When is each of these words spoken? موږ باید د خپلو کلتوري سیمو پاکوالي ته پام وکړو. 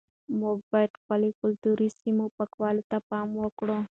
موږ 0.39 0.57
باید 0.71 0.91
د 0.93 0.99
خپلو 1.01 1.29
کلتوري 1.41 1.89
سیمو 1.99 2.25
پاکوالي 2.37 2.83
ته 2.89 2.97
پام 3.09 3.27
وکړو. 3.41 3.79